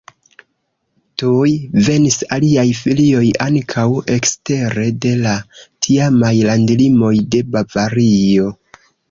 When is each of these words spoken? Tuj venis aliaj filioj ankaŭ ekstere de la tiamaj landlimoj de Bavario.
Tuj 1.21 1.51
venis 1.89 2.17
aliaj 2.37 2.63
filioj 2.79 3.27
ankaŭ 3.45 3.83
ekstere 4.15 4.87
de 5.05 5.13
la 5.27 5.35
tiamaj 5.89 6.33
landlimoj 6.49 7.15
de 7.37 7.45
Bavario. 7.53 8.51